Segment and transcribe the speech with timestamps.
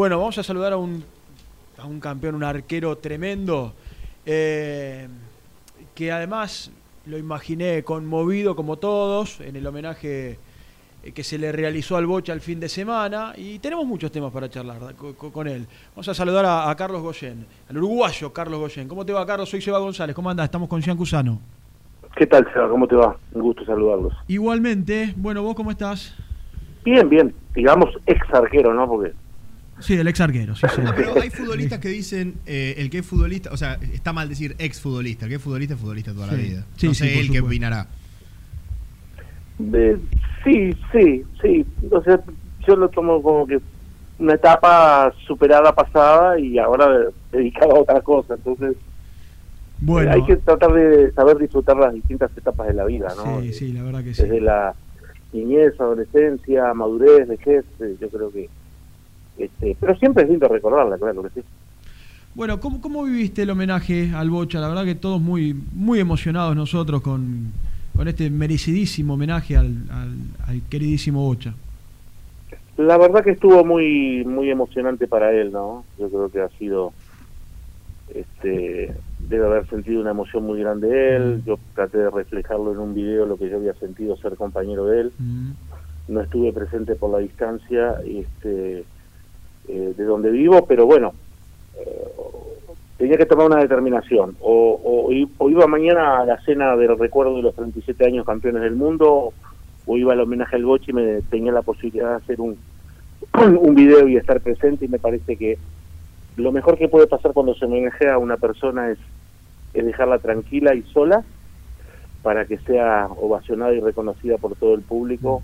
[0.00, 1.04] Bueno, vamos a saludar a un,
[1.76, 3.74] a un campeón, un arquero tremendo,
[4.24, 5.06] eh,
[5.94, 6.72] que además
[7.04, 10.38] lo imaginé conmovido como todos en el homenaje
[11.02, 14.32] eh, que se le realizó al Bocha el fin de semana y tenemos muchos temas
[14.32, 15.66] para charlar con, él.
[15.94, 18.88] Vamos a saludar a, Carlos Goyen, al uruguayo Carlos Goyen.
[18.88, 19.50] ¿Cómo te va, Carlos?
[19.50, 20.16] Soy Seba González.
[20.16, 20.44] ¿Cómo andás?
[20.44, 21.38] Estamos con Jean Cusano.
[22.16, 22.70] ¿Qué tal, Seba?
[22.70, 23.18] ¿Cómo te va?
[23.34, 24.14] Un gusto saludarlos.
[24.28, 25.12] Igualmente.
[25.14, 26.16] Bueno, ¿vos cómo estás?
[26.86, 27.34] Bien, bien.
[27.54, 28.88] Digamos ex arquero, ¿no?
[28.88, 29.12] Porque
[29.80, 30.82] Sí, el ex arquero, sí, sí.
[30.96, 34.54] Pero hay futbolistas que dicen, eh, el que es futbolista, o sea, está mal decir
[34.58, 36.64] ex futbolista, el que es futbolista es futbolista toda la vida.
[36.82, 37.86] no sé él qué opinará.
[40.44, 41.66] sí, sí, sí.
[41.90, 42.20] O sea,
[42.66, 43.60] yo lo tomo como que
[44.18, 48.34] una etapa superada, pasada y ahora dedicada a otra cosa.
[48.34, 48.76] Entonces,
[49.80, 50.12] bueno.
[50.12, 53.40] hay que tratar de saber disfrutar las distintas etapas de la vida, ¿no?
[53.40, 54.22] Sí, sí, la verdad que sí.
[54.22, 54.74] Desde la
[55.32, 58.48] niñez, adolescencia, madurez, vejez, eh, yo creo que
[59.40, 61.46] este, pero siempre es lindo recordarla, claro que sí.
[62.34, 64.60] Bueno, ¿cómo, ¿cómo viviste el homenaje al Bocha?
[64.60, 67.52] La verdad que todos muy, muy emocionados nosotros con,
[67.96, 69.74] con este merecidísimo homenaje al,
[70.46, 71.54] al, queridísimo Bocha.
[72.76, 75.84] La verdad que estuvo muy muy emocionante para él, ¿no?
[75.98, 76.92] Yo creo que ha sido,
[78.14, 78.94] este,
[79.28, 81.42] debe haber sentido una emoción muy grande él.
[81.42, 81.46] Mm.
[81.46, 85.00] Yo traté de reflejarlo en un video lo que yo había sentido ser compañero de
[85.00, 85.12] él.
[85.18, 85.50] Mm.
[86.08, 88.84] No estuve presente por la distancia, este
[89.70, 91.12] eh, de donde vivo, pero bueno,
[91.78, 92.08] eh,
[92.98, 94.36] tenía que tomar una determinación.
[94.40, 95.06] O,
[95.38, 99.32] o, iba mañana a la cena del recuerdo de los 37 años campeones del mundo,
[99.86, 102.58] o iba al homenaje al Boche y me tenía la posibilidad de hacer un,
[103.60, 105.58] un video y estar presente y me parece que
[106.36, 108.98] lo mejor que puede pasar cuando se homenajea a una persona es,
[109.74, 111.22] es dejarla tranquila y sola
[112.22, 115.42] para que sea ovacionada y reconocida por todo el público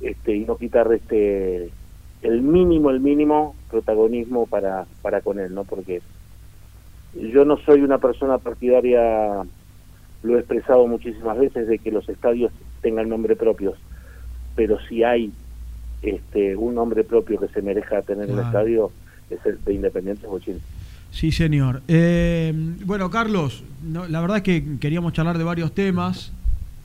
[0.00, 1.70] este y no quitar este
[2.24, 5.64] el mínimo, el mínimo protagonismo para, para con él, ¿no?
[5.64, 6.00] Porque
[7.14, 9.44] yo no soy una persona partidaria,
[10.22, 13.74] lo he expresado muchísimas veces, de que los estadios tengan nombre propios,
[14.56, 15.32] pero si hay
[16.02, 18.90] este un nombre propio que se merezca tener un estadio,
[19.28, 20.60] es el de Independiente Bochín.
[21.10, 21.82] Sí, señor.
[21.88, 22.52] Eh,
[22.86, 26.32] bueno, Carlos, la verdad es que queríamos charlar de varios temas.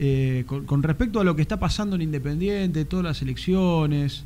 [0.02, 4.24] Eh, con, con, respecto a lo que está pasando en Independiente, todas las elecciones,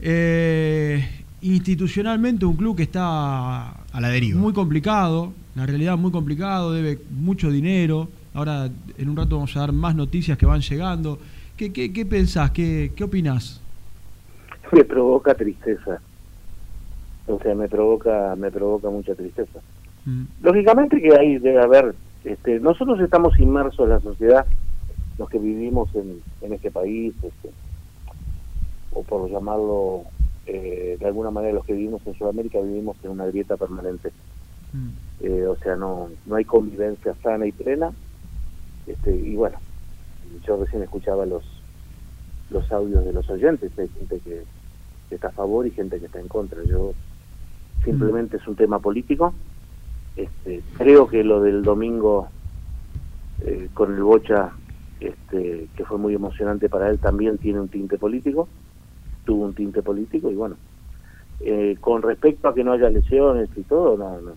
[0.00, 1.04] eh,
[1.42, 4.38] institucionalmente un club que está a la deriva.
[4.38, 8.08] Muy complicado, la realidad muy complicado, debe mucho dinero.
[8.34, 11.18] Ahora en un rato vamos a dar más noticias que van llegando.
[11.56, 12.50] ¿Qué, qué, qué pensás?
[12.52, 13.60] ¿Qué, ¿Qué opinás?
[14.72, 16.00] Me provoca tristeza.
[17.26, 19.60] O sea, me provoca, me provoca mucha tristeza.
[20.04, 20.24] Mm.
[20.42, 24.46] Lógicamente que ahí debe haber, este, nosotros estamos inmersos en la sociedad,
[25.18, 27.50] los que vivimos en, en este país, este,
[28.98, 30.04] o por llamarlo
[30.46, 34.10] eh, de alguna manera los que vivimos en Sudamérica vivimos en una grieta permanente.
[34.72, 34.88] Mm.
[35.20, 37.92] Eh, o sea, no, no hay convivencia sana y plena.
[38.86, 39.58] Este, y bueno,
[40.46, 41.44] yo recién escuchaba los
[42.50, 44.42] los audios de los oyentes, hay gente que,
[45.10, 46.62] está a favor y gente que está en contra.
[46.64, 46.92] Yo
[47.84, 49.32] simplemente es un tema político.
[50.16, 52.28] Este, creo que lo del domingo
[53.40, 54.50] eh, con el Bocha,
[55.00, 58.48] este, que fue muy emocionante para él, también tiene un tinte político
[59.28, 60.56] tuvo un tinte político y bueno,
[61.40, 64.32] eh, con respecto a que no haya lesiones y todo, no, no,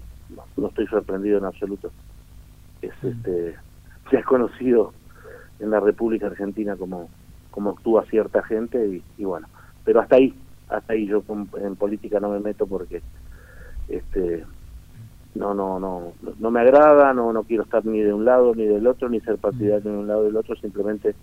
[0.57, 1.91] no, estoy sorprendido en absoluto.
[2.81, 3.07] Es mm.
[3.07, 3.55] este,
[4.09, 4.91] se ha conocido
[5.61, 7.09] en la República Argentina como,
[7.51, 9.47] como actúa cierta gente y, bueno,
[9.85, 10.35] pero hasta ahí,
[10.67, 11.23] hasta ahí yo
[11.55, 13.01] en política no me meto porque
[13.87, 14.43] este
[15.35, 18.65] no no no no me agrada, no no quiero estar ni de un lado ni
[18.65, 19.93] del otro, ni ser partidario mm.
[19.93, 21.15] de un lado del otro, simplemente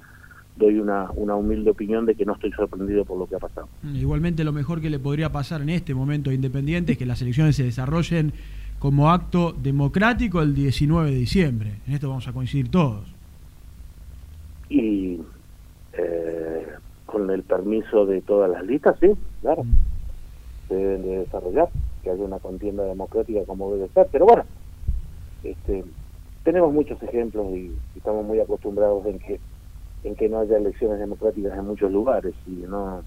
[0.59, 3.69] doy una, una humilde opinión de que no estoy sorprendido por lo que ha pasado.
[3.95, 7.57] Igualmente lo mejor que le podría pasar en este momento independiente es que las elecciones
[7.57, 8.33] se desarrollen
[8.79, 11.75] como acto democrático el 19 de diciembre.
[11.87, 13.07] En esto vamos a coincidir todos.
[14.69, 15.21] Y
[15.95, 16.67] eh,
[17.07, 19.09] con el permiso de todas las listas, sí,
[19.41, 19.65] claro.
[19.65, 19.77] Mm.
[20.69, 21.69] Se deben de desarrollar,
[22.03, 24.09] que haya una contienda democrática como debe ser.
[24.13, 24.45] Pero bueno,
[25.43, 25.85] este,
[26.45, 29.41] tenemos muchos ejemplos y estamos muy acostumbrados en que
[30.05, 33.03] en que no haya elecciones democráticas en muchos lugares y no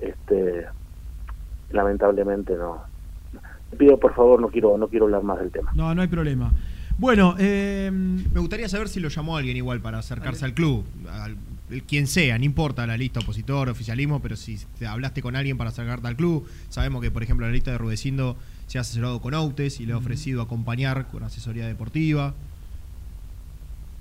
[0.00, 0.66] este
[1.70, 2.82] lamentablemente no.
[3.70, 5.72] Te pido por favor no quiero no quiero hablar más del tema.
[5.74, 6.52] No no hay problema.
[6.98, 11.36] Bueno eh, me gustaría saber si lo llamó alguien igual para acercarse al club al,
[11.86, 16.06] quien sea no importa la lista opositor oficialismo pero si hablaste con alguien para acercarte
[16.06, 18.36] al club sabemos que por ejemplo la lista de Rudecindo
[18.66, 22.34] se ha asesorado con Autes y le ha ofrecido acompañar con asesoría deportiva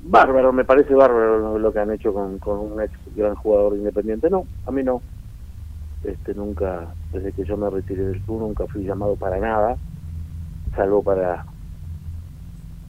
[0.05, 4.29] Bárbaro, me parece bárbaro lo, que han hecho con, un ex gran jugador independiente.
[4.29, 5.01] No, a mí no.
[6.03, 9.77] este nunca, desde que yo me retiré del club, nunca fui llamado para nada,
[10.75, 11.45] salvo para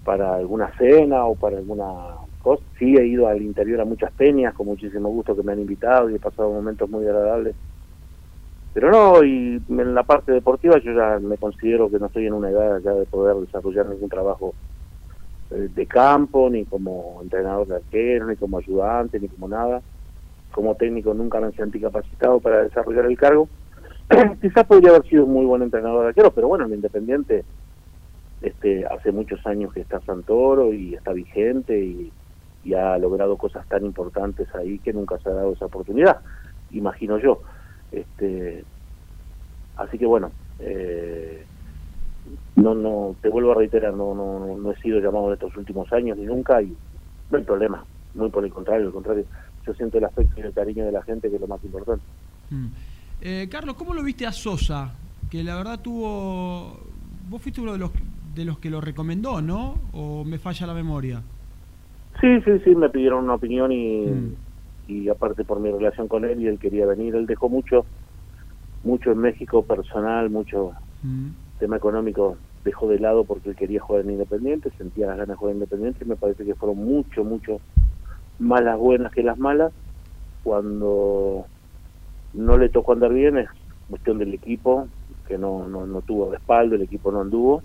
[0.05, 2.63] para alguna cena o para alguna cosa.
[2.79, 6.11] Sí he ido al interior a muchas peñas con muchísimo gusto que me han invitado
[6.11, 7.55] y he pasado momentos muy agradables.
[8.75, 12.35] Pero no, y en la parte deportiva yo ya me considero que no estoy en
[12.35, 14.53] una edad ya de poder desarrollar ningún trabajo
[15.55, 19.83] de campo, ni como entrenador de arquero, ni como ayudante, ni como nada.
[20.53, 23.49] Como técnico nunca me sentí capacitado para desarrollar el cargo.
[24.41, 27.45] Quizás podría haber sido un muy buen entrenador de arquero, pero bueno, en Independiente
[28.45, 32.13] este, hace muchos años que está Santoro y está vigente y,
[32.75, 36.21] ha logrado cosas tan importantes ahí que nunca se ha dado esa oportunidad,
[36.71, 37.43] imagino yo.
[37.93, 38.65] Este,
[39.77, 41.45] así que bueno, eh,
[42.57, 45.93] no, no, te vuelvo a reiterar, no, no, no he sido llamado en estos últimos
[45.93, 46.75] años ni nunca y
[47.31, 47.85] no hay problema,
[48.15, 49.25] muy por el contrario, al contrario,
[49.67, 52.05] yo siento el afecto y el cariño de la gente que es lo más importante.
[52.51, 52.67] Mm.
[53.21, 54.93] Eh, Carlos, ¿cómo lo viste a Sosa?
[55.31, 56.79] Que la verdad tuvo,
[57.29, 57.91] vos fuiste uno de los
[58.35, 59.77] de los que lo recomendó, ¿no?
[59.93, 61.23] ¿O me falla la memoria?
[62.21, 64.35] Sí, sí, sí, me pidieron una opinión y, mm.
[64.89, 67.87] y aparte por mi relación con él y él quería venir, él dejó mucho,
[68.83, 70.73] mucho en México personal, mucho
[71.03, 71.29] mm.
[71.65, 75.37] Tema económico dejó de lado porque él quería jugar en Independiente, sentía las ganas de
[75.37, 77.59] jugar en Independiente y me parece que fueron mucho, mucho
[78.39, 79.73] más las buenas que las malas.
[80.43, 81.47] Cuando
[82.35, 83.49] no le tocó andar bien es
[83.89, 84.89] cuestión del equipo,
[85.27, 87.63] que no, no, no tuvo respaldo, el equipo no anduvo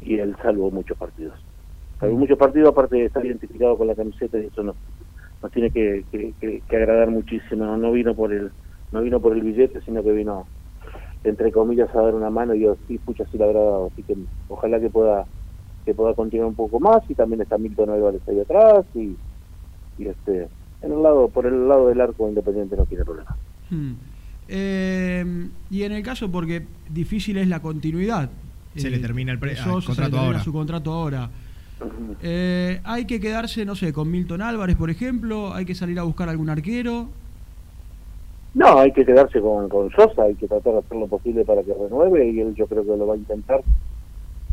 [0.00, 1.38] y él salvó muchos partidos.
[2.00, 2.18] Salvó mm.
[2.18, 4.76] muchos partidos, aparte de estar identificado con la camiseta, y eso nos,
[5.42, 7.76] nos tiene que, que, agradar muchísimo.
[7.76, 8.50] No vino por el
[8.90, 10.46] no vino por el billete, sino que vino,
[11.28, 13.90] entre comillas, a dar una mano y yo sí, pucha, sí le ha agradado.
[13.92, 14.16] Así que
[14.48, 15.26] ojalá que pueda
[15.84, 19.16] que pueda continuar un poco más y también está Milton Álvarez ahí atrás y,
[19.98, 20.48] y este
[20.82, 23.36] en el lado por el lado del arco independiente no tiene problema.
[23.70, 23.92] Hmm.
[24.48, 28.30] Eh, y en el caso porque difícil es la continuidad
[28.78, 30.42] se le eh, termina el, contrato ahora.
[30.42, 31.30] su contrato ahora.
[32.22, 35.54] Eh, hay que quedarse, no sé, con Milton Álvarez, por ejemplo.
[35.54, 37.08] Hay que salir a buscar algún arquero.
[38.54, 40.24] No, hay que quedarse con, con Sosa.
[40.24, 42.96] Hay que tratar de hacer lo posible para que renueve y él yo creo que
[42.96, 43.62] lo va a intentar.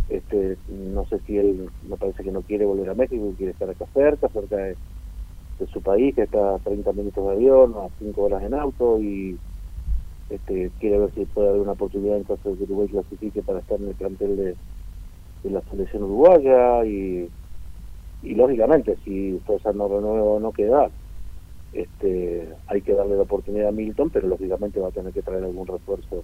[0.10, 3.70] Este, no sé si él, me parece que no quiere volver a México, quiere estar
[3.70, 4.76] acá cerca, cerca de,
[5.60, 9.00] de su país, que está a 30 minutos de avión, a 5 horas en auto
[9.02, 9.38] y
[10.30, 13.60] este, quiere ver si puede haber una oportunidad en caso de que Uruguay clasifique para
[13.60, 14.56] estar en el plantel de,
[15.50, 17.30] la selección uruguaya y,
[18.24, 20.90] y lógicamente si Sosa no renueva o no queda
[21.76, 25.44] este, hay que darle la oportunidad a Milton, pero lógicamente va a tener que traer
[25.44, 26.24] algún refuerzo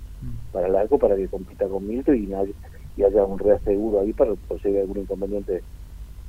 [0.52, 4.62] para el arco para que compita con Milton y, haya un reaseguro ahí para por
[4.62, 5.64] si algún inconveniente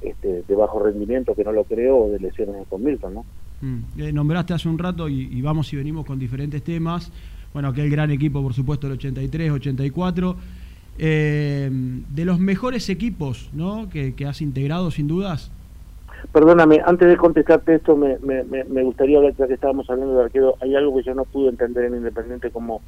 [0.01, 3.25] este, de bajo rendimiento, que no lo creo, o de lesiones con Milton, ¿no?
[3.61, 4.01] Mm.
[4.01, 7.13] Eh, nombraste hace un rato y, y, vamos y venimos con diferentes temas
[7.53, 10.37] bueno, aquel gran equipo, por supuesto, el 83, 84.
[10.99, 13.89] Eh, de los mejores equipos ¿no?
[13.89, 15.51] que, has integrado, sin dudas.
[16.31, 20.25] Perdóname, antes de contestarte esto, me, me, me gustaría ver, ya que estábamos hablando de
[20.25, 22.81] arquero, hay algo que yo no pude entender en Independiente como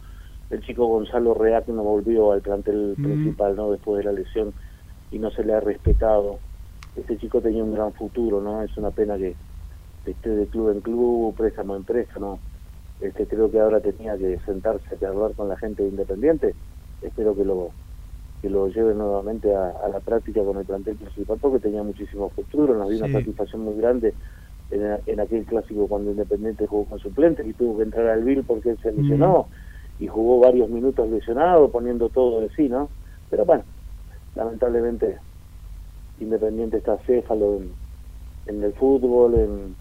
[0.50, 4.52] el chico Gonzalo Rea que no volvió al plantel principal no después de la lesión
[5.10, 6.38] y no se le ha respetado.
[6.96, 8.62] Este chico tenía un gran futuro, ¿no?
[8.62, 9.34] Es una pena que
[10.06, 12.38] esté de club en club, préstamo en préstamo
[13.00, 16.54] este, creo que ahora tenía que sentarse a hablar con la gente Independiente.
[17.02, 17.70] Espero que lo
[18.44, 22.76] que lo lleve nuevamente a, la práctica con el plantel principal porque tenía muchísimo futuro,
[22.76, 24.12] nos dio una satisfacción muy grande
[24.70, 28.72] en, aquel clásico cuando Independiente jugó con suplentes y tuvo que entrar al Bill porque
[28.72, 29.46] él se lesionó
[29.98, 32.90] y jugó varios minutos lesionado poniendo todo de sí, ¿no?
[33.30, 33.64] Pero bueno,
[34.34, 35.16] lamentablemente
[36.20, 37.62] Independiente está céfalo
[38.44, 39.74] en el fútbol, en,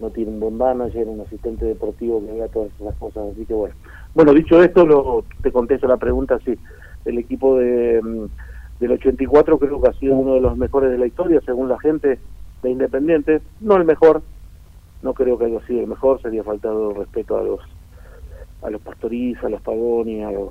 [0.00, 3.54] no tiene un buen manager, un asistente deportivo que vea todas esas cosas, así que
[3.54, 3.76] bueno.
[4.16, 6.58] Bueno, dicho esto, lo, te contesto la pregunta, sí,
[7.04, 8.26] el equipo de, mm,
[8.80, 11.78] del 84 creo que ha sido uno de los mejores de la historia, según la
[11.78, 12.18] gente
[12.62, 14.22] de Independiente, no el mejor,
[15.02, 17.60] no creo que haya sido el mejor, sería faltado respeto a los
[18.62, 20.50] a los Pastoriz, a los Pagoni, a los,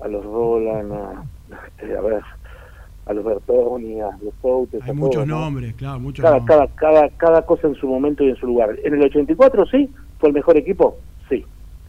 [0.00, 1.24] a los Roland, a,
[1.68, 2.22] este, a ver,
[3.06, 4.82] a los Bertoni, a los Soutes.
[4.82, 6.56] Hay muchos nombres, claro, muchos cada, nombres.
[6.56, 8.76] Cada, cada, cada cosa en su momento y en su lugar.
[8.82, 10.96] En el 84 sí, fue el mejor equipo,
[11.28, 11.44] sí,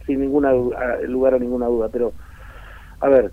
[0.06, 2.12] sin ninguna lugar a ninguna duda, pero
[3.00, 3.32] a ver,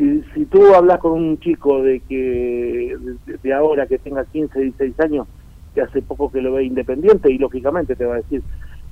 [0.00, 2.96] si, si tú hablas con un chico de que
[3.42, 5.28] de, ahora que tenga 15, 16 años,
[5.74, 8.42] que hace poco que lo ve independiente y lógicamente te va a decir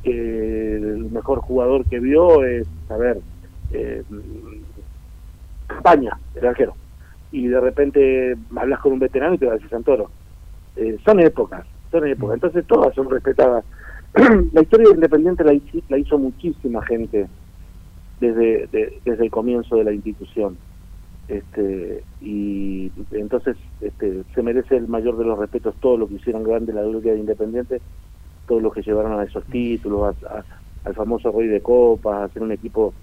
[0.04, 3.20] que el mejor jugador que vio es, a ver,
[3.72, 4.02] eh,
[5.70, 6.74] España, el arquero
[7.32, 10.10] y de repente hablas con un veterano y te va a decir Santoro.
[10.76, 12.34] Eh, son épocas, son épocas, mm.
[12.34, 13.64] entonces todas son respetadas.
[14.52, 17.26] la historia de Independiente la, la hizo muchísima gente
[18.20, 18.68] desde,
[19.04, 20.56] desde el comienzo de la institución.
[21.28, 26.42] Este, y entonces este, se merece el mayor de los respetos todo lo que hicieron
[26.42, 27.82] grande la gloria de Independiente,
[28.46, 30.16] todos los que llevaron a esos títulos,
[30.84, 32.94] al famoso Rey de Copas, a hacer un equipo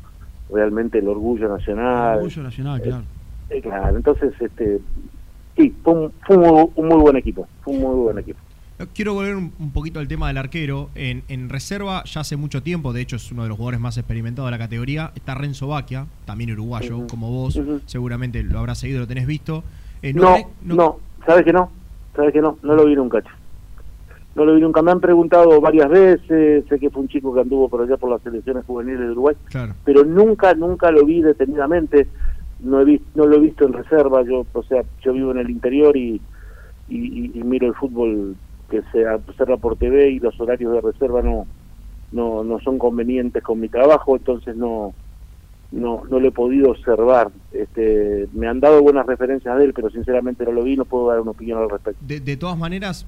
[0.52, 2.14] realmente el orgullo nacional.
[2.14, 3.04] El orgullo nacional, claro.
[3.52, 4.80] Eh, claro, entonces, este,
[5.56, 8.40] sí, fue, un, fue un, muy buen equipo, fue un muy buen equipo.
[8.94, 10.90] Quiero volver un, poquito al tema del arquero.
[10.96, 13.98] En, en, reserva ya hace mucho tiempo, de hecho es uno de los jugadores más
[13.98, 15.12] experimentados de la categoría.
[15.16, 17.58] Está Renzo Baquia, también uruguayo, como vos.
[17.86, 19.64] Seguramente lo habrás seguido, lo tenés visto.
[20.02, 21.72] Eh, no, no, ¿sabes que no?
[22.18, 22.58] ¿Sabes que no?
[22.64, 23.24] No lo vi nunca.
[24.36, 24.82] No lo vi nunca.
[24.82, 26.66] Me han preguntado varias veces.
[26.68, 29.36] Sé que fue un chico que anduvo por allá por las selecciones juveniles de Uruguay.
[29.86, 32.08] Pero nunca, nunca lo vi detenidamente.
[32.60, 34.22] No, he visto, no lo he visto en reserva.
[34.24, 36.20] Yo, o sea, yo vivo en el interior y,
[36.90, 38.36] y miro el fútbol
[38.70, 41.46] que se observa por TV y los horarios de reserva no,
[42.12, 44.94] no, no son convenientes con mi trabajo, entonces no,
[45.72, 47.32] no, no lo he podido observar.
[47.52, 51.10] Este, me han dado buenas referencias de él, pero sinceramente no lo vi, no puedo
[51.10, 52.04] dar una opinión al respecto.
[52.06, 53.06] De, de todas maneras,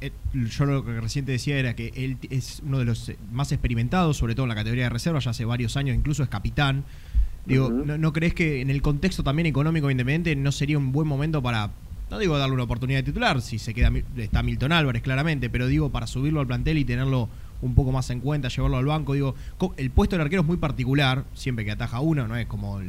[0.00, 4.16] eh, yo lo que recién decía era que él es uno de los más experimentados,
[4.16, 6.84] sobre todo en la categoría de reserva, ya hace varios años, incluso es capitán.
[7.46, 11.06] Digo, ¿no, ¿no, crees que en el contexto también económico independiente no sería un buen
[11.06, 11.70] momento para
[12.10, 15.66] no digo darle una oportunidad de titular, si se queda está Milton Álvarez claramente, pero
[15.66, 17.28] digo para subirlo al plantel y tenerlo
[17.62, 19.34] un poco más en cuenta, llevarlo al banco, digo,
[19.76, 22.80] el puesto del arquero es muy particular, siempre que ataja uno, no es como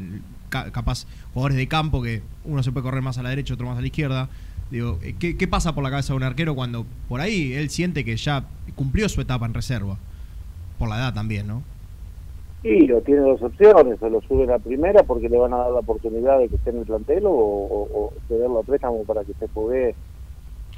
[0.50, 3.78] capaz jugadores de campo que uno se puede correr más a la derecha, otro más
[3.78, 4.30] a la izquierda.
[4.70, 7.70] Digo, eh, ¿qué, ¿qué pasa por la cabeza de un arquero cuando por ahí él
[7.70, 8.46] siente que ya
[8.76, 9.98] cumplió su etapa en reserva?
[10.78, 11.64] Por la edad también, ¿no?
[12.64, 15.72] Sí, lo tiene dos opciones, o lo sube a primera porque le van a dar
[15.72, 19.34] la oportunidad de que esté en el plantel o, o, cederlo a préstamo para que
[19.34, 19.94] se juegue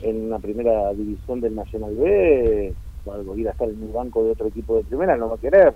[0.01, 2.74] en la primera división del Nacional B,
[3.05, 5.36] o algo, ir a estar en un banco de otro equipo de primera, no va
[5.36, 5.74] a querer.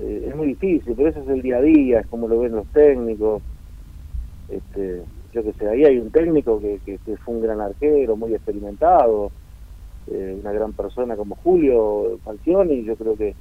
[0.00, 2.52] Eh, es muy difícil, pero eso es el día a día, es como lo ven
[2.52, 3.42] los técnicos.
[4.48, 8.34] Este, yo que sé, ahí hay un técnico que, que, fue un gran arquero, muy
[8.34, 9.30] experimentado,
[10.06, 13.34] eh, una gran persona como Julio Falcioni, yo creo que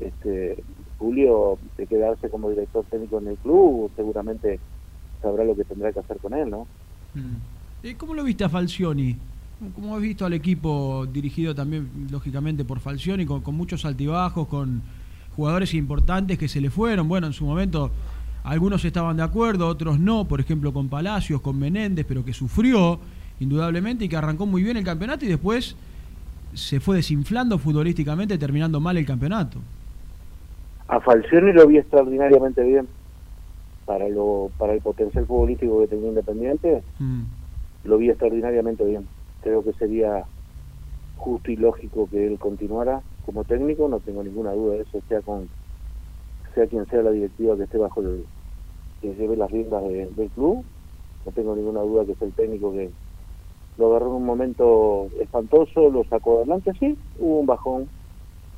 [0.00, 0.56] este,
[1.00, 4.60] Julio de quedarse como director técnico en el club, seguramente
[5.22, 6.66] sabrá lo que tendrá que hacer con él, ¿no?
[7.14, 7.86] Mm.
[7.86, 9.16] Eh, ¿Cómo lo viste a Falcioni?
[9.74, 14.82] ¿Cómo has visto al equipo dirigido también, lógicamente, por Falcioni, con, muchos altibajos, con
[15.36, 17.08] jugadores importantes que se le fueron?
[17.08, 17.90] Bueno, en su momento
[18.44, 23.00] algunos estaban de acuerdo, otros no, por ejemplo con Palacios, con Menéndez, pero que sufrió
[23.38, 25.76] indudablemente y que arrancó muy bien el campeonato y después
[26.52, 29.60] se fue desinflando futbolísticamente, terminando mal el campeonato
[30.90, 32.88] a Falcioni lo vi extraordinariamente bien
[33.86, 36.82] para lo para el potencial futbolístico que tenía Independiente.
[36.98, 37.22] Mm.
[37.84, 39.06] lo vi extraordinariamente bien.
[39.42, 40.24] Creo que sería
[41.16, 45.20] justo y lógico que él continuara como técnico no tengo ninguna duda de eso sea
[45.20, 45.48] con
[46.54, 48.24] sea quien sea la directiva que esté bajo el
[49.00, 50.64] que lleve las riendas del club.
[51.24, 52.90] No tengo ninguna duda que es el técnico que
[53.78, 57.88] lo agarró en un momento espantoso lo sacó adelante sí hubo un bajón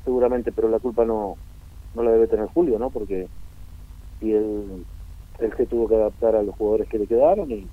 [0.03, 1.37] seguramente pero la culpa no
[1.95, 2.89] no la debe tener Julio, ¿no?
[2.89, 3.27] Porque
[4.21, 4.85] y él,
[5.39, 7.67] él se tuvo que adaptar a los jugadores que le quedaron y,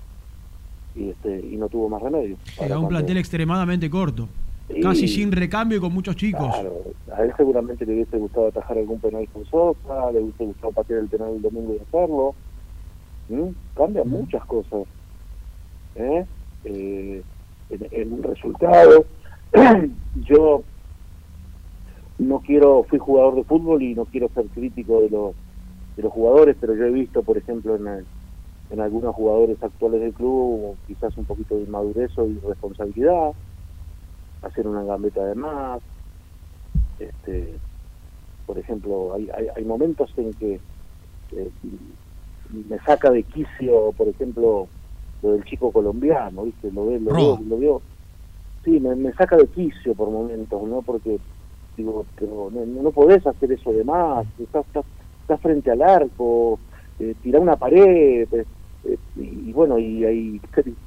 [0.95, 2.37] y, este, y no tuvo más remedio.
[2.61, 4.29] Era un plantel extremadamente corto,
[4.83, 6.53] casi sin recambio y con muchos chicos.
[6.53, 6.83] Claro,
[7.17, 11.01] a él seguramente le hubiese gustado atajar algún penal con Sosa, le hubiese gustado patear
[11.01, 12.35] el penal el domingo y hacerlo.
[13.29, 13.55] ¿Mm?
[13.77, 14.83] Cambian muchas cosas.
[15.95, 16.27] ¿eh?
[16.65, 17.23] Eh,
[17.71, 19.05] en, en un resultado.
[20.25, 20.65] Yo
[22.21, 25.35] no quiero, fui jugador de fútbol y no quiero ser crítico de los,
[25.97, 28.05] de los jugadores, pero yo he visto, por ejemplo, en,
[28.71, 33.33] en algunos jugadores actuales del club, quizás un poquito de inmadurez o irresponsabilidad,
[34.43, 35.81] hacer una gambeta de más.
[36.99, 37.55] Este,
[38.45, 40.61] por ejemplo, hay, hay, momentos en que
[41.33, 41.51] eh,
[42.69, 44.69] me saca de quicio, por ejemplo,
[45.23, 46.71] lo del chico colombiano, ¿viste?
[46.71, 47.83] Lo, veo, lo, veo,
[48.63, 50.83] sí, me, me saca de quicio por momentos, ¿no?
[50.83, 51.19] Porque
[51.77, 56.59] digo, pero no, podés hacer eso de más, estás, estás, frente al arco,
[56.99, 58.47] eh, tirar una pared, eh,
[58.85, 60.41] eh, y, bueno, y hay,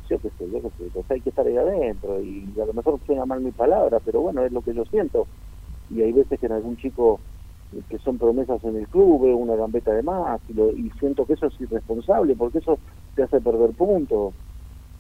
[0.10, 3.00] yo qué sé, yo qué sé, hay que estar ahí adentro, y a lo mejor
[3.06, 5.28] suena mal mi palabra, pero bueno, es lo que yo siento,
[5.90, 7.20] y hay veces que en algún chico
[7.90, 11.26] que son promesas en el club, veo una gambeta de más y, lo, y siento
[11.26, 12.78] que eso es irresponsable porque eso
[13.16, 14.34] te hace perder puntos.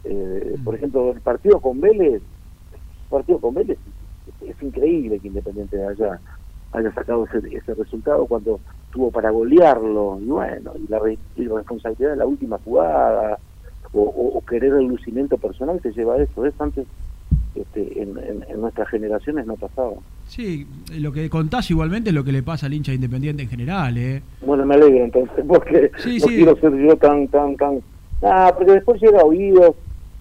[0.04, 0.78] Eh, por mm.
[0.78, 3.78] ejemplo, el partido con Vélez, el partido con Vélez
[4.46, 6.20] es increíble que Independiente haya,
[6.72, 8.60] haya sacado ese, resultado cuando
[8.92, 13.40] tuvo para golearlo, y bueno, y la, responsabilidad de la última jugada,
[13.94, 16.88] o, querer el lucimiento personal que lleva a eso, es antes
[17.56, 18.14] este, en,
[18.60, 19.94] nuestras generaciones no pasaba.
[20.28, 20.66] Sí,
[20.98, 24.22] lo que contás igualmente es lo que le pasa al hincha independiente en general, ¿eh?
[24.46, 27.82] Bueno, me alegro entonces, porque no quiero ser yo tan, tan, tan...
[28.24, 29.76] Ah, porque después llega a oídos,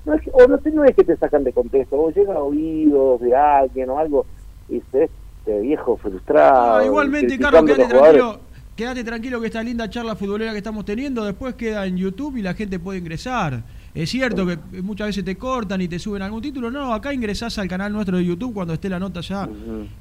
[0.04, 2.40] no es que, o no, no es que te sacan de contexto, o llega a
[2.40, 4.26] oídos de alguien o algo,
[4.68, 6.76] y este viejo frustrado.
[6.76, 8.40] Ah, igualmente, Carlos, quédate tranquilo,
[8.76, 12.42] quédate tranquilo que esta linda charla futbolera que estamos teniendo después queda en YouTube y
[12.42, 13.62] la gente puede ingresar.
[13.94, 16.70] Es cierto que muchas veces te cortan y te suben algún título.
[16.70, 19.46] No, acá ingresás al canal nuestro de YouTube cuando esté la nota ya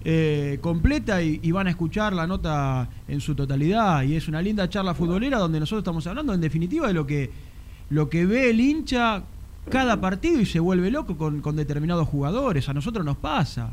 [0.05, 4.03] eh, completa y, van a escuchar la nota en su totalidad.
[4.03, 7.29] Y es una linda charla futbolera donde nosotros estamos hablando en definitiva de lo que,
[7.89, 9.23] lo que ve el hincha
[9.69, 12.67] cada partido y se vuelve loco con, con determinados jugadores.
[12.69, 13.71] A nosotros nos pasa.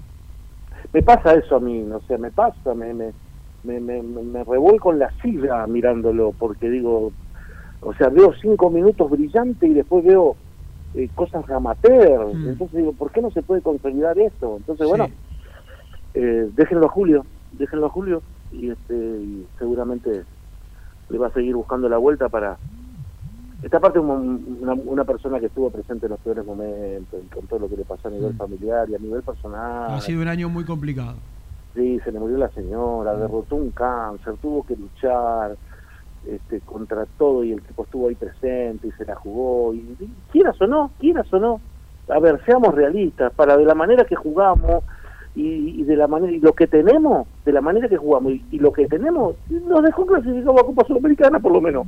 [0.93, 3.13] Me pasa eso a mí, no sé, me pasa, me, me,
[3.65, 7.13] me, me, me revuelco en la silla mirándolo porque digo,
[7.81, 10.37] o sea, veo cinco minutos brillantes y después veo
[10.95, 12.35] eh, cosas amateur.
[12.35, 12.49] Mm.
[12.49, 14.57] Entonces digo, ¿por qué no se puede consolidar esto?
[14.57, 15.09] Entonces, bueno,
[16.15, 19.21] eh, déjenlo a Julio, déjenlo a Julio y, este,
[19.59, 20.25] seguramente
[21.11, 22.57] le va a seguir buscando la vuelta para...
[23.63, 27.69] Esta parte una, una persona que estuvo presente en los peores momentos, con todo lo
[27.69, 28.37] que le pasó a nivel mm.
[28.37, 29.91] familiar y a nivel personal.
[29.91, 31.17] Ha sido un año muy complicado.
[31.75, 33.21] Sí, se le murió la señora, mm.
[33.21, 35.57] derrotó un cáncer, tuvo que luchar,
[36.27, 39.97] este, contra todo y el equipo estuvo ahí presente y se la jugó y,
[40.31, 41.61] quieras o no, quieras o no,
[42.09, 44.85] a ver, seamos realistas, para de la manera que jugamos
[45.35, 48.73] y, de la manera y lo que tenemos, de la manera que jugamos y, lo
[48.73, 51.87] que tenemos, nos dejó clasificado a Copa Sudamericana por lo menos.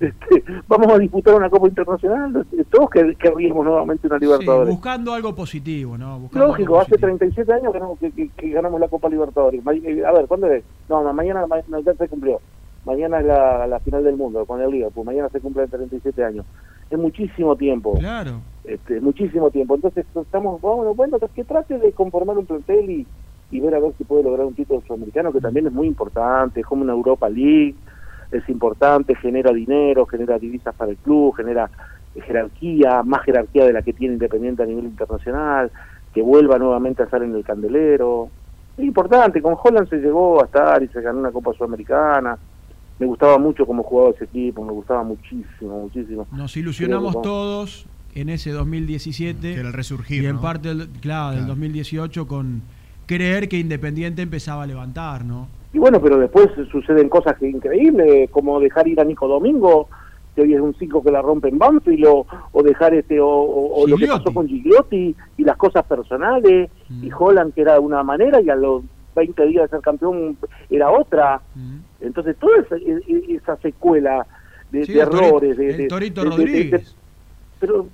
[0.08, 4.72] Este, vamos a disputar una Copa Internacional, todos querríamos nuevamente una Libertadores.
[4.72, 6.28] buscando algo positivo, ¿no?
[6.32, 9.60] Lógico, hace 37 años que, que, ganamos la Copa Libertadores.
[9.66, 10.62] A ver, ¿cuándo es?
[10.88, 12.40] No, mañana, mañana ya se cumplió
[12.88, 16.46] mañana es la, final del mundo con el Liverpool, mañana se cumplen 37 años.
[16.90, 17.94] Es muchísimo tiempo.
[17.98, 18.40] Claro.
[18.64, 19.74] Este, muchísimo tiempo.
[19.74, 23.06] Entonces estamos, bueno, bueno, que trate de conformar un plantel y,
[23.50, 26.60] y ver a ver si puede lograr un título sudamericano, que también es muy importante,
[26.60, 27.74] es como una Europa League,
[28.30, 31.70] es importante, genera dinero, genera divisas para el club, genera
[32.26, 35.70] jerarquía, más jerarquía de la que tiene Independiente a nivel internacional,
[36.12, 38.28] que vuelva nuevamente a estar en el candelero.
[38.76, 42.38] Es importante, con Holland se llegó a estar y se ganó una Copa Sudamericana,
[42.98, 46.26] me gustaba mucho cómo jugaba ese equipo, me gustaba muchísimo, muchísimo.
[46.32, 51.46] Nos ilusionamos todos en ese 2017 que el resurgir, y en parte del, claro, del
[51.46, 52.62] 2018 con
[53.06, 55.48] creer que Independiente empezaba a levantar, ¿no?
[55.72, 59.88] Y bueno, pero después suceden cosas que increíbles, como dejar ir a Nico Domingo,
[60.34, 63.84] que hoy es un 5 que la rompe en Banfield, o, o dejar este, o,
[63.86, 67.04] lo que pasó con Gigliotti, y las cosas personales, mm.
[67.04, 68.82] y Holland que era de una manera, y a los
[69.14, 70.38] 20 días de ser campeón
[70.70, 71.40] era otra.
[71.54, 71.78] Mm.
[72.00, 72.76] Entonces, toda esa,
[73.28, 74.26] esa secuela
[74.70, 75.56] de, errores.
[75.56, 76.94] De, Torito Rodríguez.
[77.58, 77.86] pero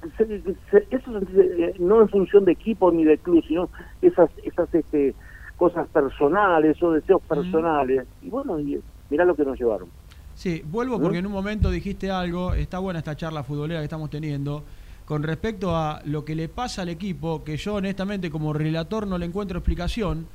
[0.91, 3.71] eso eh, no en función de equipo ni de club, sino
[4.03, 5.15] esas, esas este,
[5.57, 8.07] cosas personales o deseos personales.
[8.23, 9.88] Y bueno, y, mirá lo que nos llevaron.
[10.35, 14.11] Sí, vuelvo porque en un momento dijiste algo, está buena esta charla futbolera que estamos
[14.11, 14.64] teniendo,
[15.05, 19.17] con respecto a lo que le pasa al equipo, que yo honestamente como relator no
[19.17, 20.27] le encuentro explicación,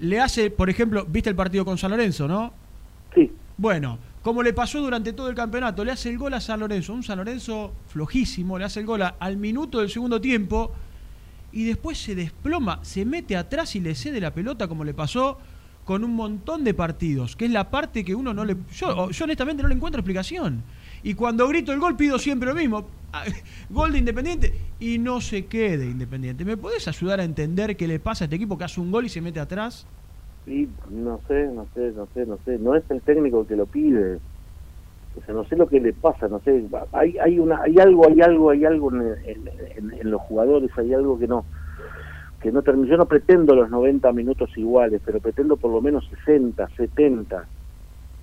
[0.00, 2.52] le hace, por ejemplo, viste el partido con San Lorenzo, ¿no?
[3.14, 3.30] Sí.
[3.56, 6.92] Bueno, como le pasó durante todo el campeonato, le hace el gol a San Lorenzo,
[6.92, 10.72] un San Lorenzo flojísimo, le hace el gol al minuto del segundo tiempo
[11.54, 15.38] y después se desploma, se mete atrás y le cede la pelota como le pasó
[15.84, 18.56] con un montón de partidos, que es la parte que uno no le...
[18.72, 20.64] Yo, yo honestamente no le encuentro explicación.
[21.04, 22.86] Y cuando grito el gol pido siempre lo mismo.
[23.16, 23.22] Ah,
[23.70, 26.44] gol de Independiente y no se quede Independiente.
[26.44, 29.06] ¿Me podés ayudar a entender qué le pasa a este equipo que hace un gol
[29.06, 29.86] y se mete atrás?
[30.44, 32.58] Sí, no sé, no sé, no sé, no sé.
[32.58, 34.18] No es el técnico que lo pide.
[35.16, 36.64] O sea, no sé lo que le pasa, no sé.
[36.92, 41.28] Hay, hay, una, hay algo, hay algo, hay algo en, los jugadores, hay algo que
[41.28, 41.44] no
[42.40, 42.88] que no termino.
[42.88, 47.46] Yo no pretendo los 90 minutos iguales, pero pretendo por lo menos 60, 70.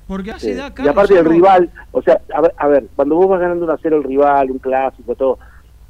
[0.07, 3.29] Porque hace da Y aparte del rival, o sea, a ver, a ver, cuando vos
[3.29, 5.39] vas ganando un a cero el rival, un clásico, todo,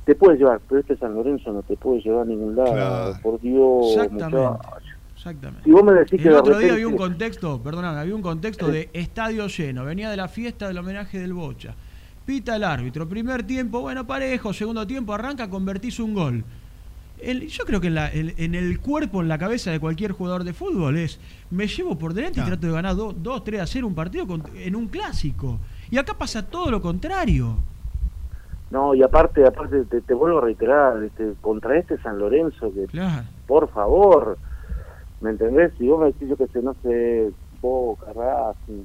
[0.05, 3.39] te puedes llevar, pero este San Lorenzo no te puede llevar a ningún lado, por
[3.39, 3.97] Dios,
[5.21, 5.63] Exactamente.
[5.65, 8.69] Si vos me decís el que otro día había un contexto, perdóname, había un contexto
[8.69, 11.75] de estadio lleno, venía de la fiesta del homenaje del Bocha.
[12.25, 16.43] Pita el árbitro, primer tiempo, bueno, parejo, segundo tiempo, arranca, convertís un gol.
[17.21, 21.19] yo creo que en, el cuerpo, en la cabeza de cualquier jugador de fútbol es,
[21.51, 24.75] me llevo por delante y trato de ganar 2, 3 a 0 un partido en
[24.75, 25.59] un clásico.
[25.91, 27.57] Y acá pasa todo lo contrario.
[28.71, 32.87] No, y aparte, aparte te, vuelvo a reiterar, este, contra este San Lorenzo, que
[33.45, 34.39] por favor,
[35.21, 35.71] ¿Me entendés?
[35.77, 37.31] Si vos me decís yo que sé, no sé,
[37.61, 38.83] Boca, Racing.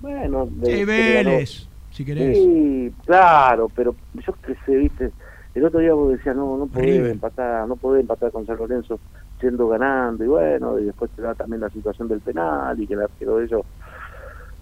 [0.00, 2.36] Bueno, de, Vélez, si querés.
[2.36, 5.10] Sí, claro, pero yo qué sé, viste.
[5.54, 8.98] El otro día vos decías, no, no podés empatar, no podés empatar con San Lorenzo.
[9.40, 12.94] yendo ganando y bueno, y después te da también la situación del penal y que
[12.94, 13.62] el arquero de ellos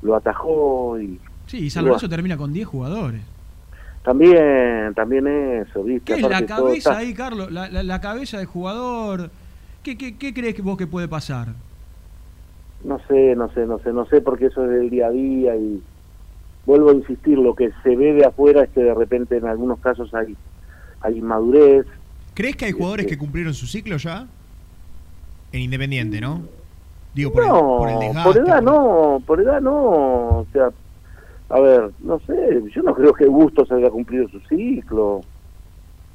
[0.03, 1.19] lo atajó y...
[1.47, 3.23] Sí, y San Lorenzo termina con 10 jugadores.
[4.05, 6.15] También, también eso, ¿viste?
[6.15, 7.51] ¿Qué es la cabeza ahí, Carlos?
[7.53, 9.31] La, la, cabeza del jugador.
[9.83, 11.49] ¿Qué, qué, qué crees vos que puede pasar?
[12.85, 15.57] No sé, no sé, no sé, no sé, porque eso es del día a día
[15.57, 15.83] y
[16.67, 19.81] vuelvo a insistir, lo que se ve de afuera es que de repente en algunos
[19.81, 20.37] casos hay,
[21.01, 21.87] hay inmadurez.
[22.35, 24.27] ¿Crees que hay jugadores este que cumplieron su ciclo ya?
[25.53, 26.43] En Independiente, ¿no?
[27.15, 29.75] Digo, por, no, el, por Por edad no, por edad no.
[29.75, 30.71] O sea,
[31.51, 35.21] a ver, no sé, yo no creo que Bustos haya cumplido su ciclo.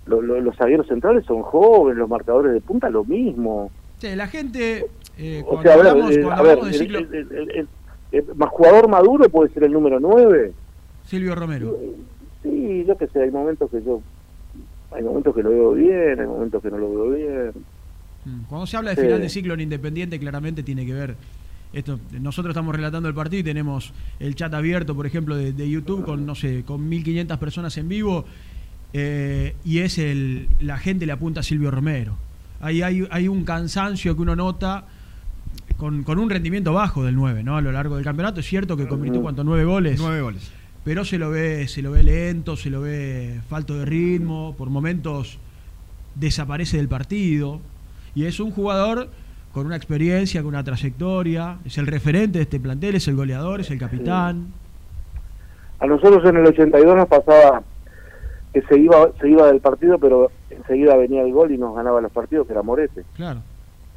[0.07, 3.71] Los zagueros centrales son jóvenes, los marcadores de punta lo mismo.
[3.99, 4.85] Sí, la gente,
[5.17, 6.99] eh, hablamos, eh, de ciclo...
[8.09, 10.53] El, jugador maduro puede ser el número 9.
[11.05, 11.77] Silvio Romero.
[12.41, 14.01] Sí, yo que sé, hay momentos que yo,
[14.91, 17.51] hay momentos que lo veo bien, hay momentos que no lo veo bien.
[18.23, 21.15] Mm, cuando se habla de final de ciclo en Independiente, claramente tiene que ver
[21.73, 26.05] esto, nosotros estamos relatando el partido y tenemos el chat abierto, por ejemplo, de, YouTube
[26.05, 28.25] con, no sé, con 1.500 personas en vivo
[28.93, 32.15] eh, y es el, la gente le apunta a Silvio Romero.
[32.61, 34.85] Ahí hay, hay un cansancio que uno nota
[35.77, 37.57] con, con, un rendimiento bajo del 9, ¿no?
[37.57, 38.39] A lo largo del campeonato.
[38.39, 39.99] Es cierto que convirtió cuánto, 9 goles.
[39.99, 40.51] 9 goles.
[40.83, 44.69] Pero se lo ve, se lo ve lento, se lo ve falto de ritmo, por
[44.69, 45.37] momentos
[46.15, 47.59] desaparece del partido.
[48.15, 49.09] Y es un jugador
[49.51, 53.59] con una experiencia, con una trayectoria, es el referente de este plantel, es el goleador,
[53.59, 54.47] es el capitán.
[55.79, 57.61] A nosotros en el 82 nos pasaba
[58.57, 62.01] que se iba se iba del partido, pero enseguida venía el gol y nos ganaba
[62.01, 63.03] los partidos, que era Morete.
[63.15, 63.41] Claro.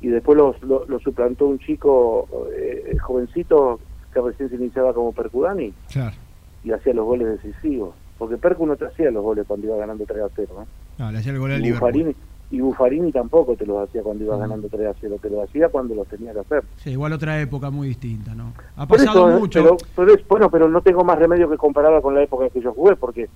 [0.02, 0.54] Y después lo,
[0.86, 3.80] lo, suplantó un chico eh, jovencito
[4.12, 5.72] que recién se iniciaba como Percudani.
[5.90, 6.16] Claro.
[6.64, 7.94] Y hacía los goles decisivos.
[8.18, 10.54] Porque Percu no te hacía los goles cuando iba ganando 3 a 0.
[10.54, 10.66] ¿no?
[11.04, 12.14] no le hacía el gol al Liverpool
[12.50, 15.68] y Buffarini tampoco te los hacía cuando iba ganando 3 a 0, te lo hacía
[15.68, 16.64] cuando los tenía que hacer.
[16.78, 18.52] Sí, igual otra época muy distinta, ¿no?
[18.76, 19.38] Ha pasado ¿eh?
[19.38, 19.78] mucho.
[19.94, 22.72] Pero, bueno, pero no tengo más remedio que compararla con la época en que yo
[22.72, 23.28] jugué, porque,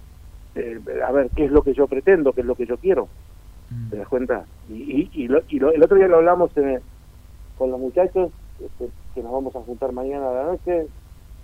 [0.55, 2.33] eh, a ver, ¿qué es lo que yo pretendo?
[2.33, 3.09] ¿Qué es lo que yo quiero?
[3.71, 3.91] Mm.
[3.91, 4.45] ¿Te das cuenta?
[4.69, 6.51] Y, y, lo, y el otro día lo hablamos
[7.59, 10.87] con los muchachos, este, que nos vamos a juntar mañana a la noche,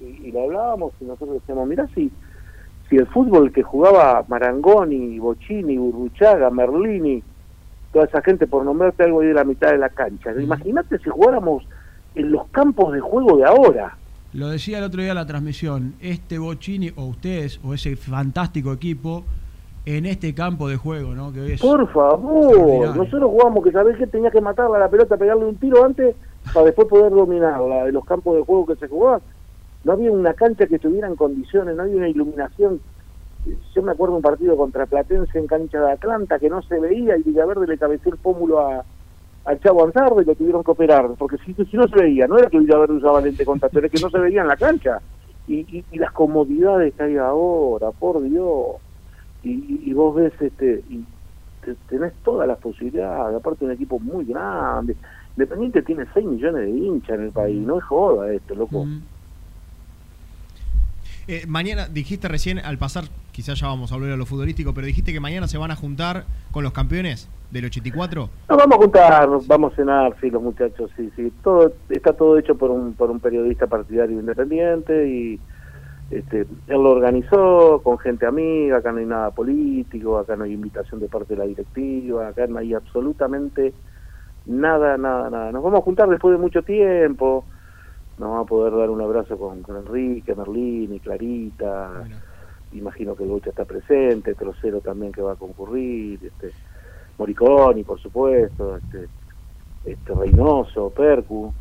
[0.01, 2.11] y, lo hablábamos, y nosotros decíamos, mira, si,
[2.89, 7.23] si el fútbol que jugaba Marangoni, Bocini, Burruchaga, Merlini,
[7.93, 10.33] toda esa gente, por nombrarte algo, ahí de la mitad de la cancha.
[10.41, 11.67] Imagínate si jugáramos
[12.15, 13.97] en los campos de juego de ahora.
[14.33, 18.73] Lo decía el otro día en la transmisión, este Bochini, o ustedes, o ese fantástico
[18.73, 19.25] equipo,
[19.87, 21.33] en este campo de juego, ¿no?
[21.33, 25.57] Que Por favor, nosotros jugamos que sabés que tenía que matarla la pelota, pegarle un
[25.57, 26.15] tiro antes
[26.53, 29.21] para después poder dominarla de los campos de juego que se jugaban.
[29.83, 32.81] No había una cancha que estuviera en condiciones, no había una iluminación
[33.75, 37.17] yo me acuerdo un partido contra Platense en cancha de Atlanta que no se veía
[37.17, 38.85] y Villaverde le cabeció el pómulo a,
[39.45, 42.39] al Chavo Anzardo y lo tuvieron que operar, porque si, si no se veía, no
[42.39, 45.01] era que Villaverde usaba lente contacto, era que no se veía en la cancha.
[45.49, 48.77] Y, y, las comodidades que hay ahora, por Dios.
[49.43, 51.05] Y, y vos ves, este y
[51.89, 54.97] tenés todas las posibilidades, aparte un equipo muy grande.
[55.37, 58.87] Independiente tiene 6 millones de hinchas en el país, no es joda esto, loco.
[61.33, 64.89] Eh, mañana dijiste recién, al pasar, quizás ya vamos a volver a lo futbolístico, pero
[64.89, 68.29] dijiste que mañana se van a juntar con los campeones del 84.
[68.49, 71.33] Nos vamos a juntar, vamos a cenar, sí, los muchachos, sí, sí.
[71.45, 75.39] Todo, está todo hecho por un, por un periodista partidario independiente y
[76.11, 80.55] este, él lo organizó con gente amiga, acá no hay nada político, acá no hay
[80.55, 83.73] invitación de parte de la directiva, acá no hay absolutamente
[84.47, 85.53] nada, nada, nada.
[85.53, 87.45] Nos vamos a juntar después de mucho tiempo
[88.21, 92.05] nos vamos a poder dar un abrazo con, Enrique, Merlín y Clarita.
[92.73, 96.53] Imagino que el Bocha está presente, Trocero también que va a concurrir, este
[97.17, 99.09] Moriconi, por supuesto, este,
[99.87, 101.53] este Reynoso, Percu.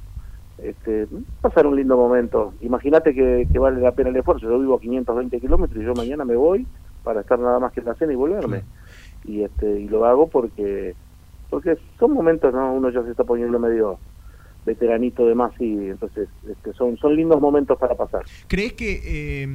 [0.58, 1.08] Este,
[1.39, 2.54] pasar un lindo momento.
[2.60, 4.50] Imagínate que, vale la pena el esfuerzo.
[4.50, 6.67] Yo vivo a 520 kilómetros y yo mañana me voy
[7.06, 8.63] para estar nada más que en la cena y volverme.
[9.24, 10.93] Y este y lo hago porque
[11.50, 12.74] porque son momentos, ¿no?
[12.74, 13.98] Uno ya se está poniendo medio
[14.65, 18.24] veteranito de más y entonces este, son, son lindos momentos para pasar.
[18.48, 19.02] ¿Crees que
[19.43, 19.48] eh,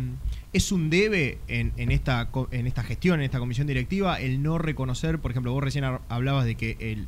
[0.52, 4.58] es un debe en, en, esta, en esta gestión, en esta comisión directiva, el no
[4.58, 7.06] reconocer, por ejemplo, vos recién hablabas de que el,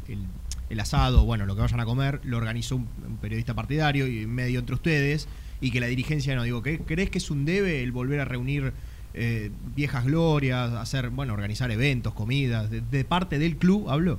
[0.68, 2.86] el, asado, bueno, lo que vayan a comer, lo organizó un,
[3.20, 5.28] periodista partidario y medio entre ustedes,
[5.60, 8.72] y que la dirigencia no, digo, ¿crees que es un debe el volver a reunir
[9.14, 14.18] eh, viejas glorias, hacer, bueno, organizar eventos, comidas, de, de parte del club, hablo?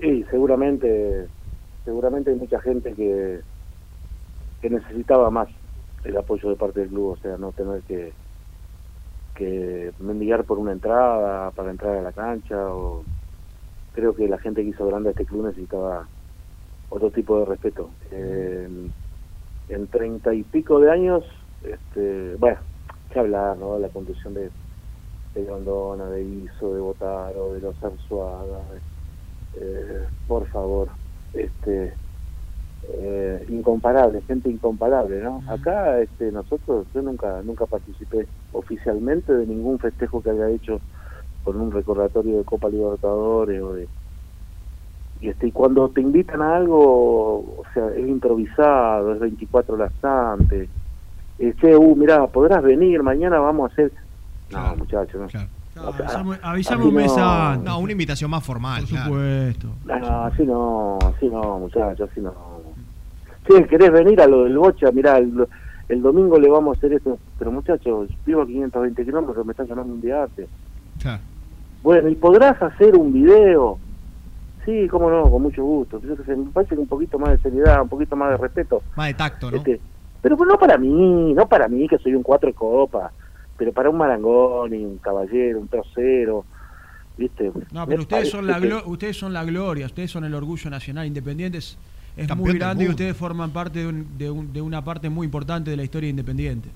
[0.00, 1.28] Sí, seguramente
[1.88, 3.40] seguramente hay mucha gente que,
[4.60, 5.48] que necesitaba más
[6.04, 8.12] el apoyo de parte del club, o sea, no tener que,
[9.98, 13.04] mendigar por una entrada para entrar a la cancha o
[13.94, 16.06] creo que la gente que hizo grande a este club necesitaba
[16.90, 17.88] otro tipo de respeto.
[18.10, 21.24] en treinta y pico de años,
[21.62, 22.58] este, bueno,
[23.10, 23.78] que hablar, ¿no?
[23.78, 24.50] La conducción de,
[25.34, 28.60] de de Iso, de Botaro, de los Arzuaga,
[29.54, 30.88] eh, por favor,
[31.34, 31.92] este
[32.90, 35.42] eh, incomparable, gente incomparable, ¿no?
[35.48, 40.80] Acá este, nosotros, yo nunca nunca participé oficialmente de ningún festejo que haya hecho
[41.44, 43.88] con un recordatorio de Copa Libertadores o de
[45.20, 49.92] y este y cuando te invitan a algo, o sea, es improvisado, es 24 horas
[50.02, 50.68] antes.
[51.38, 53.92] Este, uh, mira, podrás venir, mañana vamos a hacer
[54.50, 55.57] no, muchachos, no.
[56.42, 57.64] Avisame, un mes antes.
[57.64, 58.84] No, una invitación más formal.
[58.88, 59.68] Por supuesto.
[59.84, 62.32] No, así no, así no, muchachos, así no.
[63.48, 65.46] Si querés venir a lo del bocha, mirá, el,
[65.88, 67.18] el, domingo le vamos a hacer esto.
[67.38, 70.48] Pero muchachos, vivo a 520 kilómetros, me están llamando un día antes.
[71.82, 73.78] Bueno, ¿y podrás hacer un video?
[74.64, 76.00] Sí, cómo no, con mucho gusto.
[76.02, 78.82] Me parece que un poquito más de seriedad, un poquito más de respeto.
[78.96, 79.56] Más de tacto, ¿no?
[79.56, 79.80] Este,
[80.20, 83.12] pero no para mí, no para mí, que soy un cuatro de copa
[83.58, 86.44] pero para un marangón y un caballero, un trocero,
[87.18, 87.50] ¿viste?
[87.72, 91.06] No, pero ustedes son, la ustedes son la gloria, ustedes son el orgullo nacional.
[91.06, 91.76] Independientes
[92.16, 95.82] es muy grande y ustedes forman parte de, de, una parte muy importante de la
[95.82, 96.68] historia Independiente.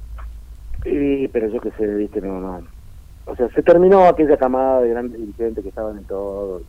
[0.83, 2.21] Sí, pero yo qué sé, ¿viste?
[2.21, 2.61] No, no.
[3.27, 6.63] O sea, se terminó aquella camada de grandes dirigentes que estaban en todo.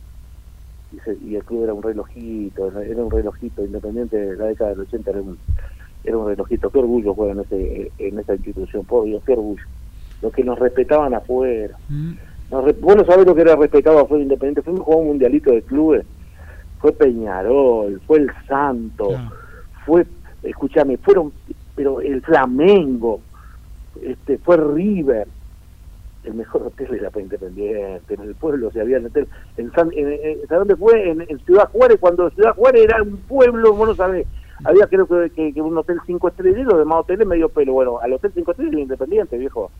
[0.92, 4.36] Y, y el club era un relojito, era un relojito independiente.
[4.36, 5.36] La década del 80 era un,
[6.04, 6.70] era un relojito.
[6.70, 9.64] Qué orgullo juega en, ese, en esa institución, por Dios, qué orgullo
[10.22, 11.76] los que nos respetaban afuera.
[11.88, 12.12] Mm.
[12.50, 14.62] Nos, vos no sabés lo que era respetado afuera Independiente.
[14.62, 16.04] Fuimos a jugar un mundialito de clubes.
[16.80, 19.16] Fue Peñarol, fue el Santo,
[19.86, 20.06] fue,
[20.42, 21.32] escúchame, fueron,
[21.74, 23.20] pero el Flamengo,
[24.02, 25.26] este, fue River.
[26.24, 29.26] El mejor hotel era para Independiente, en el pueblo se había hotel.
[29.56, 31.10] En, San, en, dónde fue?
[31.10, 34.26] En, Ciudad Juárez, cuando Ciudad Juárez era un pueblo, vos no sabés
[34.64, 37.72] había creo que, que, un hotel cinco estrellas los demás hoteles medio pelo.
[37.72, 39.70] Bueno, al hotel cinco estrellas independiente, viejo.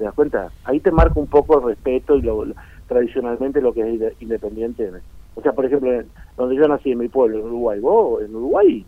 [0.00, 0.50] ¿Te das cuenta?
[0.64, 2.42] Ahí te marca un poco el respeto y lo,
[2.88, 4.90] tradicionalmente lo que es independiente.
[5.34, 5.90] O sea, por ejemplo,
[6.38, 8.86] donde yo nací, en mi pueblo, en Uruguay, vos, en Uruguay,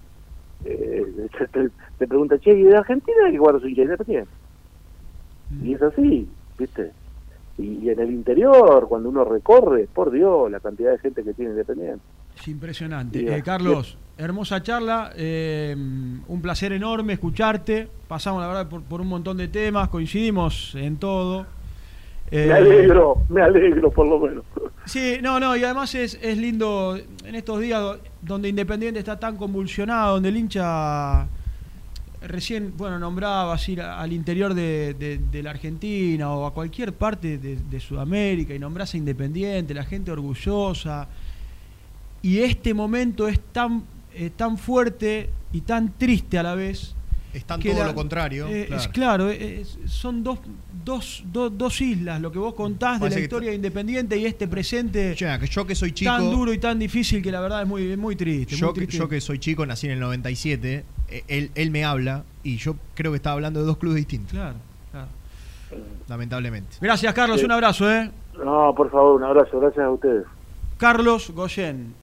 [0.64, 4.30] eh, te, te, pregunta, che, ¿y de Argentina que guarda su hincha independiente?
[5.62, 6.26] Y es así,
[6.58, 6.92] ¿viste?
[7.58, 11.50] Y, en el interior, cuando uno recorre, por Dios, la cantidad de gente que tiene
[11.50, 12.00] independiente.
[12.34, 13.36] Es impresionante.
[13.36, 17.88] Eh, Carlos, hermosa charla, eh, un placer enorme escucharte.
[18.08, 21.46] Pasamos, la verdad, por, un montón de temas, coincidimos en todo.
[22.30, 24.44] me eh, alegro, me alegro por lo menos.
[24.84, 27.80] Sí, no, no, y además es, es lindo en estos días
[28.20, 31.26] donde Independiente está tan convulsionado, donde el hincha
[32.26, 38.54] recién, bueno, nombraba ir al interior de, la Argentina o a cualquier parte de, Sudamérica
[38.54, 41.08] y nombrase Independiente, la gente orgullosa.
[42.22, 43.82] Y este momento es tan,
[44.14, 46.94] eh, tan fuerte y tan triste a la vez.
[47.32, 48.46] Es tan todo lo contrario.
[48.46, 50.40] Eh, claro, es, claro eh, son dos,
[50.84, 55.46] dos, dos, islas, lo que vos contás de la historia Independiente y este presente que
[55.46, 58.16] yo que soy chico, tan duro y tan difícil que la verdad es muy, muy
[58.16, 58.54] triste.
[58.54, 60.84] Yo, Que, yo que soy chico, nací en el 97,
[61.28, 64.32] él, él me habla y yo creo que estaba hablando de dos clubes distintos.
[64.32, 64.56] Claro,
[64.90, 65.08] claro.
[66.08, 66.76] Lamentablemente.
[66.82, 67.42] Gracias, Carlos.
[67.42, 68.10] Un abrazo, ¿eh?
[68.36, 69.58] No, por favor, un abrazo.
[69.58, 70.26] Gracias a ustedes.
[70.76, 71.94] Carlos Goyen.